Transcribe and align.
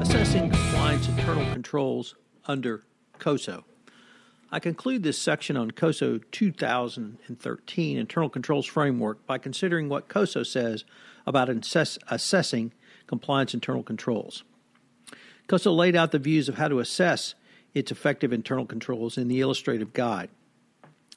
Assessing 0.00 0.50
compliance 0.50 1.08
internal 1.08 1.52
controls 1.52 2.14
under 2.46 2.84
COSO. 3.18 3.64
I 4.50 4.60
conclude 4.60 5.02
this 5.02 5.18
section 5.18 5.56
on 5.56 5.72
COSO 5.72 6.18
2013 6.30 7.98
Internal 7.98 8.30
Controls 8.30 8.66
Framework 8.66 9.26
by 9.26 9.38
considering 9.38 9.88
what 9.88 10.08
COSO 10.08 10.44
says 10.44 10.84
about 11.26 11.48
assess- 11.48 11.98
assessing 12.08 12.72
compliance 13.06 13.54
internal 13.54 13.82
controls. 13.82 14.44
COSO 15.48 15.72
laid 15.72 15.96
out 15.96 16.12
the 16.12 16.18
views 16.18 16.48
of 16.48 16.56
how 16.56 16.68
to 16.68 16.78
assess 16.78 17.34
its 17.74 17.90
effective 17.90 18.32
internal 18.32 18.66
controls 18.66 19.18
in 19.18 19.28
the 19.28 19.40
illustrative 19.40 19.92
guide. 19.92 20.30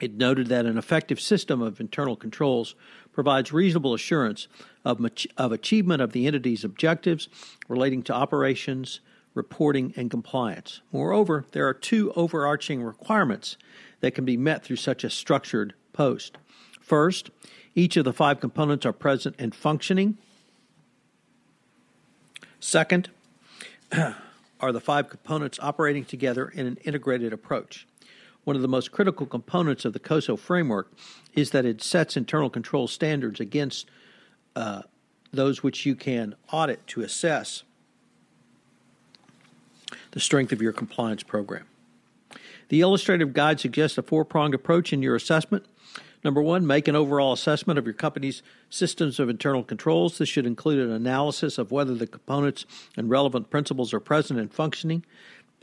It 0.00 0.14
noted 0.14 0.48
that 0.48 0.66
an 0.66 0.76
effective 0.76 1.20
system 1.20 1.62
of 1.62 1.80
internal 1.80 2.16
controls 2.16 2.74
provides 3.12 3.52
reasonable 3.52 3.94
assurance 3.94 4.46
of, 4.84 5.04
of 5.36 5.52
achievement 5.52 6.02
of 6.02 6.12
the 6.12 6.26
entity's 6.26 6.64
objectives 6.64 7.28
relating 7.66 8.02
to 8.04 8.12
operations, 8.12 9.00
reporting, 9.34 9.94
and 9.96 10.10
compliance. 10.10 10.82
Moreover, 10.92 11.46
there 11.52 11.66
are 11.66 11.74
two 11.74 12.12
overarching 12.12 12.82
requirements 12.82 13.56
that 14.00 14.14
can 14.14 14.26
be 14.26 14.36
met 14.36 14.64
through 14.64 14.76
such 14.76 15.02
a 15.02 15.10
structured 15.10 15.72
post. 15.94 16.36
First, 16.80 17.30
each 17.74 17.96
of 17.96 18.04
the 18.04 18.12
five 18.12 18.40
components 18.40 18.84
are 18.84 18.92
present 18.92 19.34
and 19.38 19.54
functioning. 19.54 20.18
Second, 22.60 23.08
are 23.92 24.72
the 24.72 24.80
five 24.80 25.08
components 25.08 25.58
operating 25.62 26.04
together 26.04 26.48
in 26.48 26.66
an 26.66 26.76
integrated 26.84 27.32
approach. 27.32 27.86
One 28.46 28.54
of 28.54 28.62
the 28.62 28.68
most 28.68 28.92
critical 28.92 29.26
components 29.26 29.84
of 29.84 29.92
the 29.92 29.98
COSO 29.98 30.36
framework 30.36 30.92
is 31.34 31.50
that 31.50 31.64
it 31.64 31.82
sets 31.82 32.16
internal 32.16 32.48
control 32.48 32.86
standards 32.86 33.40
against 33.40 33.90
uh, 34.54 34.82
those 35.32 35.64
which 35.64 35.84
you 35.84 35.96
can 35.96 36.36
audit 36.52 36.86
to 36.86 37.00
assess 37.00 37.64
the 40.12 40.20
strength 40.20 40.52
of 40.52 40.62
your 40.62 40.72
compliance 40.72 41.24
program. 41.24 41.66
The 42.68 42.82
illustrative 42.82 43.32
guide 43.32 43.58
suggests 43.58 43.98
a 43.98 44.02
four 44.02 44.24
pronged 44.24 44.54
approach 44.54 44.92
in 44.92 45.02
your 45.02 45.16
assessment. 45.16 45.66
Number 46.22 46.40
one, 46.40 46.64
make 46.68 46.86
an 46.86 46.94
overall 46.94 47.32
assessment 47.32 47.80
of 47.80 47.84
your 47.84 47.94
company's 47.94 48.44
systems 48.70 49.18
of 49.18 49.28
internal 49.28 49.64
controls. 49.64 50.18
This 50.18 50.28
should 50.28 50.46
include 50.46 50.78
an 50.78 50.92
analysis 50.92 51.58
of 51.58 51.72
whether 51.72 51.96
the 51.96 52.06
components 52.06 52.64
and 52.96 53.10
relevant 53.10 53.50
principles 53.50 53.92
are 53.92 53.98
present 53.98 54.38
and 54.38 54.54
functioning 54.54 55.04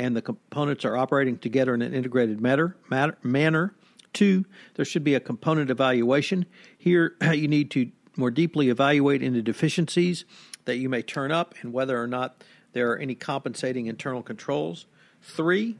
and 0.00 0.16
the 0.16 0.22
components 0.22 0.86
are 0.86 0.96
operating 0.96 1.36
together 1.36 1.74
in 1.74 1.82
an 1.82 1.92
integrated 1.92 2.40
matter, 2.40 2.74
matter, 2.88 3.18
manner. 3.22 3.74
Two, 4.14 4.46
there 4.74 4.84
should 4.86 5.04
be 5.04 5.14
a 5.14 5.20
component 5.20 5.68
evaluation. 5.68 6.46
Here, 6.78 7.16
you 7.34 7.46
need 7.46 7.70
to 7.72 7.90
more 8.16 8.30
deeply 8.30 8.70
evaluate 8.70 9.22
any 9.22 9.42
deficiencies 9.42 10.24
that 10.64 10.78
you 10.78 10.88
may 10.88 11.02
turn 11.02 11.30
up 11.30 11.54
and 11.60 11.74
whether 11.74 12.02
or 12.02 12.06
not 12.06 12.42
there 12.72 12.90
are 12.90 12.96
any 12.96 13.14
compensating 13.14 13.88
internal 13.88 14.22
controls. 14.22 14.86
Three, 15.20 15.76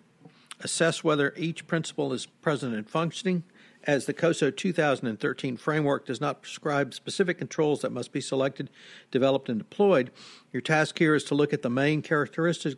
assess 0.61 1.03
whether 1.03 1.33
each 1.39 1.67
principle 1.67 2.13
is 2.13 2.27
present 2.27 2.75
and 2.75 2.89
functioning. 2.89 3.45
As 3.85 4.05
the 4.05 4.13
COSO 4.13 4.51
2013 4.51 5.57
framework 5.57 6.05
does 6.05 6.21
not 6.21 6.43
prescribe 6.43 6.93
specific 6.93 7.39
controls 7.39 7.81
that 7.81 7.91
must 7.91 8.13
be 8.13 8.21
selected, 8.21 8.69
developed, 9.11 9.49
and 9.49 9.59
deployed, 9.59 10.11
your 10.53 10.61
task 10.61 10.99
here 10.99 11.15
is 11.15 11.25
to 11.25 11.35
look 11.35 11.55
at 11.55 11.63
the 11.63 11.71
main 11.71 12.03
characteristics 12.03 12.77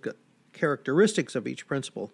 characteristics 0.52 1.34
of 1.34 1.46
each 1.46 1.66
principle 1.66 2.12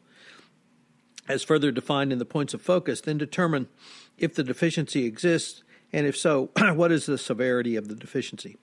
as 1.29 1.45
further 1.45 1.71
defined 1.71 2.13
in 2.13 2.19
the 2.19 2.25
points 2.25 2.55
of 2.55 2.63
focus, 2.63 3.03
then 3.03 3.19
determine 3.19 3.69
if 4.17 4.35
the 4.35 4.43
deficiency 4.43 5.05
exists, 5.05 5.63
and 5.93 6.07
if 6.07 6.17
so, 6.17 6.51
what 6.75 6.91
is 6.91 7.07
the 7.07 7.19
severity 7.19 7.77
of 7.77 7.89
the 7.89 7.95
deficiency. 7.95 8.57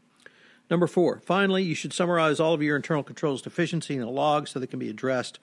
Number 0.69 0.87
four, 0.87 1.19
finally, 1.19 1.61
you 1.61 1.75
should 1.75 1.93
summarize 1.93 2.39
all 2.39 2.53
of 2.53 2.63
your 2.63 2.75
internal 2.75 3.03
controls 3.03 3.41
deficiency 3.43 3.95
in 3.95 4.01
a 4.01 4.09
log 4.09 4.47
so 4.47 4.59
they 4.59 4.67
can 4.67 4.79
be 4.79 4.89
addressed 4.89 5.39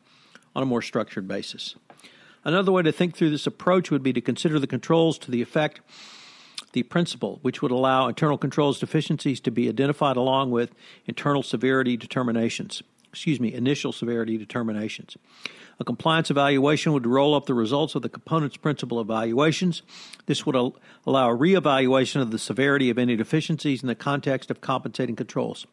on 0.55 0.63
a 0.63 0.67
more 0.67 0.83
structured 0.83 1.29
basis. 1.29 1.77
Another 2.45 2.73
way 2.73 2.83
to 2.83 2.91
think 2.91 3.17
through 3.17 3.31
this 3.31 3.47
approach 3.47 3.91
would 3.93 4.03
be 4.03 4.13
to 4.13 4.21
consider 4.21 4.59
the 4.59 4.67
controls 4.67 5.17
to 5.19 5.31
the 5.31 5.43
effect 5.43 5.81
the 6.73 6.83
principle, 6.83 7.39
which 7.43 7.61
would 7.61 7.71
allow 7.71 8.09
internal 8.09 8.39
controls 8.39 8.81
deficiencies 8.81 9.41
to 9.41 9.51
be 9.51 9.69
identified 9.69 10.17
along 10.17 10.51
with 10.51 10.75
internal 11.07 11.43
severity 11.43 11.99
determinations 11.99 12.83
excuse 13.13 13.39
me, 13.39 13.53
initial 13.53 13.93
severity 13.93 14.39
determinations. 14.39 15.19
A 15.79 15.85
compliance 15.85 16.31
evaluation 16.31 16.93
would 16.93 17.07
roll 17.07 17.35
up 17.35 17.47
the 17.47 17.55
results 17.55 17.95
of 17.95 18.03
the 18.03 18.09
components 18.09 18.57
principal 18.57 19.01
evaluations. 19.01 19.83
This 20.27 20.47
would 20.47 20.57
al- 20.57 20.77
allow 21.07 21.31
a 21.31 21.37
reevaluation 21.37 22.23
of 22.23 22.31
the 22.31 22.39
severity 22.39 22.89
of 22.89 22.99
any 22.99 23.15
deficiencies 23.17 23.83
in 23.83 23.89
the 23.89 23.95
context 23.95 24.51
of 24.51 24.61
compensating 24.61 25.17
controls. 25.17 25.67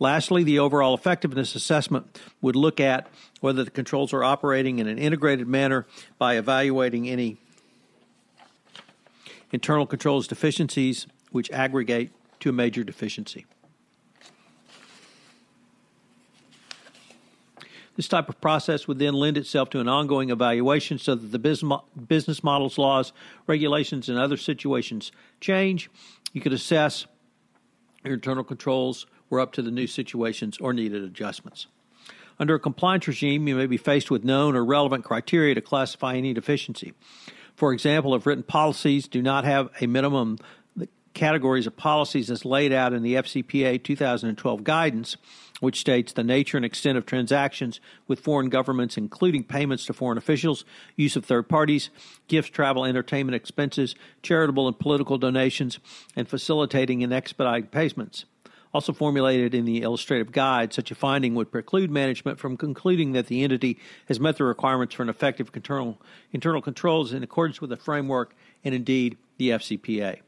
Lastly, 0.00 0.42
the 0.42 0.58
overall 0.58 0.94
effectiveness 0.94 1.54
assessment 1.54 2.20
would 2.40 2.56
look 2.56 2.80
at 2.80 3.08
whether 3.40 3.62
the 3.62 3.70
controls 3.70 4.12
are 4.12 4.24
operating 4.24 4.80
in 4.80 4.88
an 4.88 4.98
integrated 4.98 5.46
manner 5.46 5.86
by 6.18 6.36
evaluating 6.36 7.08
any 7.08 7.36
internal 9.52 9.86
controls 9.86 10.26
deficiencies 10.26 11.06
which 11.30 11.50
aggregate 11.52 12.10
to 12.40 12.48
a 12.48 12.52
major 12.52 12.82
deficiency. 12.82 13.46
This 17.94 18.08
type 18.08 18.28
of 18.28 18.40
process 18.40 18.88
would 18.88 18.98
then 18.98 19.14
lend 19.14 19.36
itself 19.36 19.68
to 19.70 19.80
an 19.80 19.88
ongoing 19.88 20.30
evaluation 20.30 20.98
so 20.98 21.14
that 21.14 21.30
the 21.30 21.38
business 21.38 22.42
models, 22.42 22.78
laws, 22.78 23.12
regulations, 23.46 24.08
and 24.08 24.18
other 24.18 24.36
situations 24.36 25.12
change. 25.40 25.90
You 26.32 26.40
could 26.40 26.54
assess 26.54 27.06
your 28.04 28.14
internal 28.14 28.44
controls 28.44 29.06
were 29.28 29.40
up 29.40 29.52
to 29.52 29.62
the 29.62 29.70
new 29.70 29.86
situations 29.86 30.58
or 30.58 30.72
needed 30.72 31.04
adjustments. 31.04 31.66
Under 32.38 32.54
a 32.54 32.58
compliance 32.58 33.06
regime, 33.06 33.46
you 33.46 33.54
may 33.54 33.66
be 33.66 33.76
faced 33.76 34.10
with 34.10 34.24
known 34.24 34.56
or 34.56 34.64
relevant 34.64 35.04
criteria 35.04 35.54
to 35.54 35.60
classify 35.60 36.14
any 36.16 36.32
deficiency. 36.32 36.94
For 37.54 37.74
example, 37.74 38.14
if 38.14 38.26
written 38.26 38.42
policies 38.42 39.06
do 39.06 39.20
not 39.20 39.44
have 39.44 39.68
a 39.80 39.86
minimum 39.86 40.38
categories 41.14 41.66
of 41.66 41.76
policies 41.76 42.30
as 42.30 42.44
laid 42.44 42.72
out 42.72 42.92
in 42.92 43.02
the 43.02 43.14
FCPA 43.14 43.82
2012 43.82 44.64
guidance, 44.64 45.16
which 45.60 45.80
states 45.80 46.12
the 46.12 46.24
nature 46.24 46.56
and 46.56 46.66
extent 46.66 46.98
of 46.98 47.06
transactions 47.06 47.80
with 48.08 48.20
foreign 48.20 48.48
governments, 48.48 48.96
including 48.96 49.44
payments 49.44 49.86
to 49.86 49.92
foreign 49.92 50.18
officials, 50.18 50.64
use 50.96 51.14
of 51.14 51.24
third 51.24 51.48
parties, 51.48 51.90
gifts, 52.28 52.50
travel, 52.50 52.84
entertainment 52.84 53.36
expenses, 53.36 53.94
charitable 54.22 54.66
and 54.66 54.78
political 54.78 55.18
donations, 55.18 55.78
and 56.16 56.28
facilitating 56.28 57.02
and 57.04 57.12
expediting 57.12 57.68
payments. 57.68 58.24
Also 58.74 58.92
formulated 58.92 59.54
in 59.54 59.66
the 59.66 59.82
illustrative 59.82 60.32
guide, 60.32 60.72
such 60.72 60.90
a 60.90 60.94
finding 60.94 61.34
would 61.34 61.52
preclude 61.52 61.90
management 61.90 62.38
from 62.38 62.56
concluding 62.56 63.12
that 63.12 63.26
the 63.26 63.44
entity 63.44 63.78
has 64.08 64.18
met 64.18 64.38
the 64.38 64.44
requirements 64.44 64.94
for 64.94 65.02
an 65.02 65.10
effective 65.10 65.50
internal, 65.54 66.00
internal 66.32 66.62
controls 66.62 67.12
in 67.12 67.22
accordance 67.22 67.60
with 67.60 67.68
the 67.68 67.76
framework 67.76 68.34
and 68.64 68.74
indeed 68.74 69.18
the 69.36 69.50
FCPA. 69.50 70.20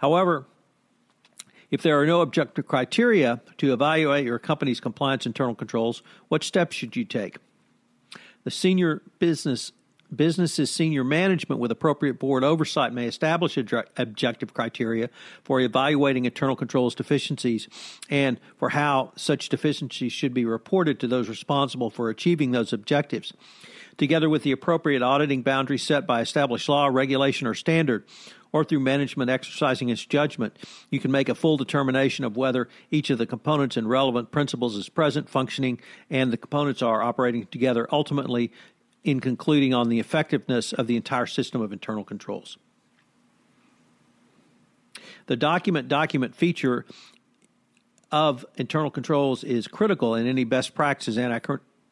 However, 0.00 0.46
if 1.70 1.82
there 1.82 2.00
are 2.00 2.06
no 2.06 2.22
objective 2.22 2.66
criteria 2.66 3.40
to 3.58 3.72
evaluate 3.72 4.24
your 4.24 4.38
company's 4.38 4.80
compliance 4.80 5.26
internal 5.26 5.54
controls, 5.54 6.02
what 6.28 6.42
steps 6.42 6.74
should 6.74 6.96
you 6.96 7.04
take? 7.04 7.36
The 8.44 8.50
senior 8.50 9.02
business 9.18 9.72
business's 10.14 10.72
senior 10.72 11.04
management 11.04 11.60
with 11.60 11.70
appropriate 11.70 12.18
board 12.18 12.42
oversight 12.42 12.92
may 12.92 13.06
establish 13.06 13.56
objective 13.56 14.52
criteria 14.52 15.08
for 15.44 15.60
evaluating 15.60 16.24
internal 16.24 16.56
controls 16.56 16.96
deficiencies 16.96 17.68
and 18.08 18.40
for 18.56 18.70
how 18.70 19.12
such 19.14 19.48
deficiencies 19.48 20.12
should 20.12 20.34
be 20.34 20.44
reported 20.44 20.98
to 20.98 21.06
those 21.06 21.28
responsible 21.28 21.90
for 21.90 22.10
achieving 22.10 22.50
those 22.50 22.72
objectives. 22.72 23.32
Together 23.98 24.28
with 24.28 24.42
the 24.42 24.50
appropriate 24.50 25.02
auditing 25.02 25.42
boundaries 25.42 25.84
set 25.84 26.08
by 26.08 26.20
established 26.20 26.68
law, 26.68 26.88
regulation, 26.88 27.46
or 27.46 27.54
standard, 27.54 28.04
or 28.52 28.64
through 28.64 28.80
management 28.80 29.30
exercising 29.30 29.88
its 29.88 30.04
judgment, 30.04 30.56
you 30.90 30.98
can 30.98 31.10
make 31.10 31.28
a 31.28 31.34
full 31.34 31.56
determination 31.56 32.24
of 32.24 32.36
whether 32.36 32.68
each 32.90 33.10
of 33.10 33.18
the 33.18 33.26
components 33.26 33.76
and 33.76 33.88
relevant 33.88 34.30
principles 34.30 34.76
is 34.76 34.88
present, 34.88 35.28
functioning, 35.28 35.80
and 36.08 36.32
the 36.32 36.36
components 36.36 36.82
are 36.82 37.02
operating 37.02 37.46
together, 37.46 37.88
ultimately 37.92 38.52
in 39.04 39.20
concluding 39.20 39.72
on 39.72 39.88
the 39.88 40.00
effectiveness 40.00 40.72
of 40.72 40.86
the 40.86 40.96
entire 40.96 41.26
system 41.26 41.60
of 41.60 41.72
internal 41.72 42.04
controls. 42.04 42.58
The 45.26 45.36
document 45.36 45.88
document 45.88 46.34
feature 46.34 46.84
of 48.10 48.44
internal 48.56 48.90
controls 48.90 49.44
is 49.44 49.68
critical 49.68 50.14
in 50.14 50.26
any 50.26 50.44
best 50.44 50.74
practices 50.74 51.16
anti 51.16 51.38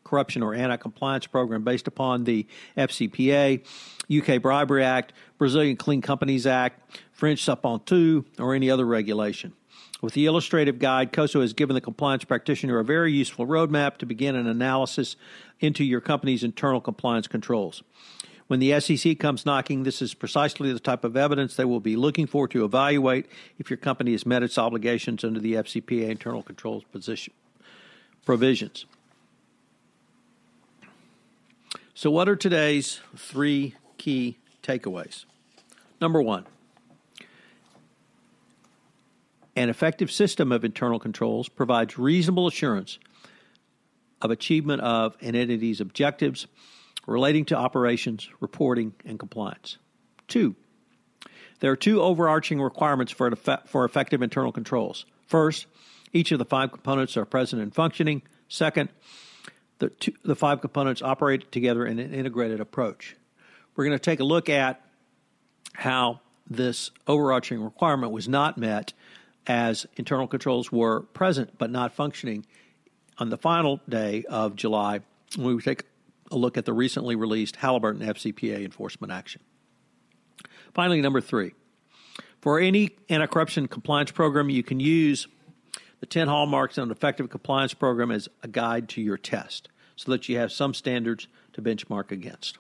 corruption 0.09 0.43
or 0.43 0.55
anti 0.55 0.77
compliance 0.77 1.27
program 1.27 1.63
based 1.63 1.87
upon 1.87 2.25
the 2.25 2.47
FCPA, 2.77 3.65
UK 4.11 4.41
Bribery 4.41 4.85
Act, 4.85 5.13
Brazilian 5.37 5.77
Clean 5.77 6.01
Companies 6.01 6.47
Act, 6.47 6.99
French 7.13 7.45
Sapin 7.45 8.25
or 8.39 8.55
any 8.55 8.71
other 8.71 8.87
regulation. 8.87 9.53
With 10.01 10.15
the 10.15 10.27
illustrative 10.27 10.79
guide, 10.79 11.13
COSO 11.13 11.41
has 11.41 11.53
given 11.53 11.75
the 11.75 11.81
compliance 11.81 12.25
practitioner 12.25 12.79
a 12.79 12.85
very 12.85 13.13
useful 13.13 13.47
roadmap 13.47 13.99
to 13.99 14.07
begin 14.07 14.37
an 14.37 14.47
analysis 14.47 15.17
into 15.59 15.83
your 15.83 16.01
company's 16.01 16.45
internal 16.45 16.81
compliance 16.81 17.27
controls. 17.27 17.83
When 18.47 18.61
the 18.61 18.81
SEC 18.81 19.19
comes 19.19 19.45
knocking, 19.45 19.83
this 19.83 20.01
is 20.01 20.15
precisely 20.15 20.73
the 20.73 20.81
type 20.81 21.05
of 21.05 21.17
evidence 21.17 21.57
they 21.57 21.67
will 21.67 21.81
be 21.81 21.97
looking 21.97 22.27
for 22.27 22.49
to 22.49 22.65
evaluate 22.65 23.27
if 23.59 23.69
your 23.69 23.77
company 23.77 24.13
has 24.13 24.25
met 24.25 24.43
its 24.43 24.57
obligations 24.57 25.23
under 25.23 25.41
the 25.41 25.55
FCPA 25.55 26.09
internal 26.09 26.43
controls 26.43 26.85
position, 26.85 27.35
provisions. 28.25 28.87
So, 31.99 32.13
what 32.13 32.29
are 32.29 32.37
today's 32.37 33.01
three 33.17 33.75
key 33.97 34.39
takeaways? 34.63 35.25
Number 36.01 36.23
one, 36.23 36.47
an 39.57 39.69
effective 39.69 40.09
system 40.13 40.53
of 40.53 40.65
internal 40.65 41.01
controls 41.01 41.49
provides 41.49 41.99
reasonable 41.99 42.47
assurance 42.47 43.01
of 44.23 44.31
achievement 44.31 44.81
of 44.83 45.17
an 45.21 45.35
entity's 45.35 45.81
objectives 45.81 46.47
relating 47.09 47.45
to 47.47 47.57
operations, 47.57 48.29
reporting, 48.39 48.95
and 49.05 49.19
compliance. 49.19 49.79
Two, 50.29 50.55
there 51.59 51.73
are 51.73 51.77
two 51.77 52.01
overarching 52.01 52.61
requirements 52.61 53.11
for, 53.11 53.35
for 53.67 53.85
effective 53.85 54.23
internal 54.23 54.53
controls. 54.53 55.05
First, 55.27 55.67
each 56.13 56.31
of 56.31 56.39
the 56.39 56.45
five 56.45 56.71
components 56.71 57.17
are 57.17 57.25
present 57.25 57.61
and 57.61 57.75
functioning. 57.75 58.23
Second, 58.47 58.89
the, 59.79 59.89
two, 59.91 60.13
the 60.25 60.37
five 60.37 60.61
components 60.61 61.03
operate 61.03 61.51
together 61.53 61.87
in 61.87 61.99
an 61.99 62.13
integrated 62.13 62.61
approach. 62.61 63.17
We're 63.77 63.85
going 63.85 63.99
to 63.99 64.03
take 64.03 64.21
a 64.21 64.25
look 64.25 64.49
at 64.49 64.81
how 65.73 66.21
this 66.49 66.91
overarching 67.07 67.63
requirement 67.63 68.13
was 68.13 68.29
not 68.29 68.59
met 68.59 68.93
as 69.47 69.87
internal 69.97 70.27
controls 70.27 70.73
were 70.73 71.01
present 71.01 71.57
but 71.59 71.71
not 71.71 71.95
functioning 71.95 72.45
on 73.19 73.31
the 73.31 73.37
final 73.37 73.81
day 73.89 74.25
of 74.29 74.57
July 74.57 75.01
when 75.37 75.57
we 75.57 75.63
take 75.63 75.85
a 76.31 76.37
look 76.37 76.57
at 76.57 76.65
the 76.65 76.73
recently 76.73 77.17
released 77.17 77.57
Halliburton 77.57 78.03
FCPA 78.03 78.65
enforcement 78.65 79.13
action. 79.13 79.41
Finally, 80.75 81.01
number 81.01 81.21
three. 81.21 81.53
For 82.41 82.61
any 82.61 82.91
anti 83.09 83.27
corruption 83.27 83.67
compliance 83.67 84.11
program, 84.11 84.49
you 84.49 84.63
can 84.63 84.81
use 84.81 85.27
the 86.01 86.07
10 86.07 86.29
hallmarks 86.29 86.79
of 86.79 86.85
an 86.85 86.91
effective 86.91 87.29
compliance 87.31 87.75
program 87.75 88.11
is 88.11 88.29
a 88.43 88.49
guide 88.49 88.89
to 88.91 89.03
your 89.03 89.17
test 89.17 89.69
so 89.97 90.11
that 90.13 90.29
you 90.29 90.39
have 90.39 90.53
some 90.53 90.75
standards 90.75 91.27
to 91.53 91.63
benchmark 91.63 92.11
against. 92.11 92.59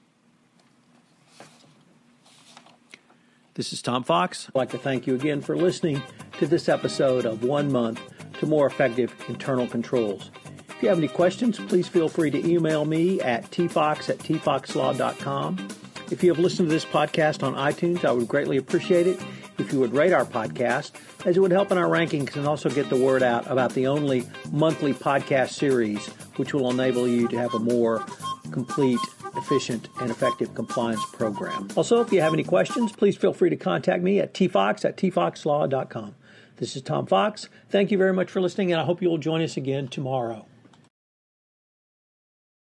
This 3.54 3.72
is 3.72 3.82
Tom 3.82 4.04
Fox. 4.04 4.48
I'd 4.48 4.54
like 4.54 4.70
to 4.70 4.78
thank 4.78 5.06
you 5.06 5.14
again 5.14 5.40
for 5.40 5.56
listening 5.56 6.02
to 6.38 6.46
this 6.46 6.68
episode 6.68 7.24
of 7.26 7.42
One 7.42 7.72
Month 7.72 8.00
to 8.34 8.46
More 8.46 8.66
Effective 8.66 9.12
Internal 9.28 9.66
Controls. 9.66 10.30
If 10.68 10.82
you 10.82 10.88
have 10.88 10.98
any 10.98 11.08
questions, 11.08 11.58
please 11.58 11.88
feel 11.88 12.08
free 12.08 12.30
to 12.30 12.48
email 12.48 12.84
me 12.84 13.20
at 13.20 13.50
tfox 13.50 14.08
at 14.08 14.18
tfoxlaw.com. 14.18 15.68
If 16.12 16.22
you 16.22 16.32
have 16.32 16.38
listened 16.38 16.68
to 16.68 16.72
this 16.72 16.84
podcast 16.84 17.42
on 17.42 17.54
iTunes, 17.54 18.04
I 18.04 18.12
would 18.12 18.28
greatly 18.28 18.58
appreciate 18.58 19.08
it 19.08 19.20
if 19.58 19.72
you 19.72 19.80
would 19.80 19.92
rate 19.92 20.12
our 20.12 20.24
podcast, 20.24 20.92
as 21.26 21.36
it 21.36 21.40
would 21.40 21.50
help 21.50 21.70
in 21.72 21.78
our 21.78 21.88
rankings 21.88 22.36
and 22.36 22.46
also 22.46 22.70
get 22.70 22.88
the 22.88 22.96
word 22.96 23.22
out 23.22 23.50
about 23.50 23.74
the 23.74 23.86
only 23.86 24.26
monthly 24.52 24.94
podcast 24.94 25.50
series, 25.50 26.06
which 26.36 26.54
will 26.54 26.70
enable 26.70 27.08
you 27.08 27.28
to 27.28 27.36
have 27.36 27.54
a 27.54 27.58
more 27.58 28.04
complete, 28.50 29.00
efficient, 29.36 29.88
and 30.00 30.10
effective 30.10 30.54
compliance 30.54 31.04
program. 31.12 31.68
Also, 31.76 32.00
if 32.00 32.12
you 32.12 32.20
have 32.20 32.32
any 32.32 32.44
questions, 32.44 32.92
please 32.92 33.16
feel 33.16 33.32
free 33.32 33.50
to 33.50 33.56
contact 33.56 34.02
me 34.02 34.20
at 34.20 34.32
tfox 34.34 34.84
at 34.84 34.96
tfoxlaw.com. 34.96 36.14
This 36.56 36.74
is 36.74 36.82
Tom 36.82 37.06
Fox. 37.06 37.48
Thank 37.68 37.90
you 37.90 37.98
very 37.98 38.12
much 38.12 38.30
for 38.30 38.40
listening, 38.40 38.72
and 38.72 38.80
I 38.80 38.84
hope 38.84 39.00
you'll 39.00 39.18
join 39.18 39.42
us 39.42 39.56
again 39.56 39.88
tomorrow. 39.88 40.46